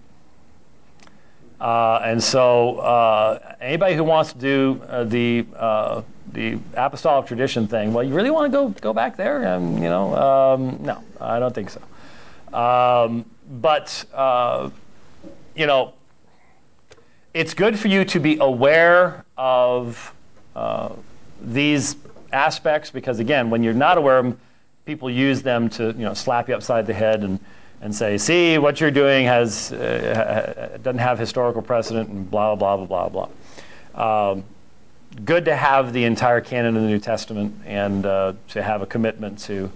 [1.60, 6.02] Uh, and so uh, anybody who wants to do uh, the, uh,
[6.32, 9.48] the apostolic tradition thing, well, you really want to go, go back there?
[9.48, 11.82] Um, you know, um, no, I don't think so.
[12.56, 14.06] Um, but,
[15.56, 15.94] you know,
[17.34, 20.14] it's good for you to be aware of
[20.56, 20.90] uh,
[21.42, 21.96] these
[22.32, 24.40] aspects because, again, when you're not aware of them,
[24.88, 27.40] people use them to you know slap you upside the head and,
[27.82, 32.78] and say, "See, what you're doing has uh, doesn't have historical precedent," and blah blah
[32.78, 33.28] blah blah
[33.96, 34.32] blah.
[34.32, 34.44] Um,
[35.26, 38.86] good to have the entire canon of the New Testament and uh, to have a
[38.86, 39.72] commitment to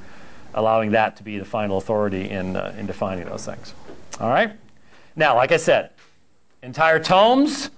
[0.53, 3.73] allowing that to be the final authority in, uh, in defining those things.
[4.19, 4.51] All right?
[5.15, 5.91] Now, like I said,
[6.61, 7.69] entire tomes.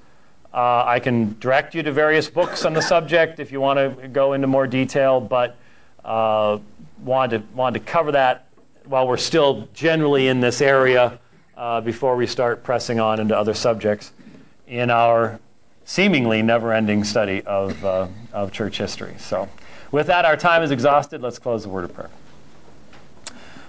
[0.54, 4.08] Uh, I can direct you to various books on the subject if you want to
[4.08, 5.58] go into more detail, but
[6.06, 6.60] uh,
[7.04, 8.48] wanted, to, wanted to cover that
[8.86, 11.20] while we're still generally in this area
[11.56, 14.12] uh, before we start pressing on into other subjects
[14.68, 15.40] in our
[15.86, 19.16] seemingly never ending study of, uh, of church history.
[19.20, 19.50] So,
[19.92, 21.22] with that, our time is exhausted.
[21.22, 22.10] Let's close the word of prayer.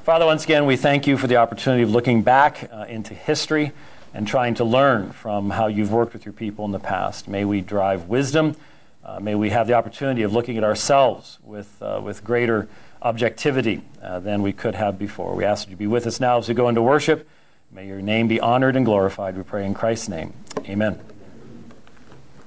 [0.04, 3.72] Father, once again, we thank you for the opportunity of looking back uh, into history
[4.12, 7.28] and trying to learn from how you've worked with your people in the past.
[7.28, 8.56] May we drive wisdom.
[9.04, 12.68] Uh, may we have the opportunity of looking at ourselves with, uh, with greater
[13.04, 15.34] objectivity uh, than we could have before.
[15.34, 17.28] We ask that you be with us now as we go into worship.
[17.70, 19.36] May your name be honored and glorified.
[19.36, 20.32] We pray in Christ's name.
[20.68, 21.00] Amen.